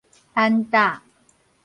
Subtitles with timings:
[0.33, 1.03] 安搭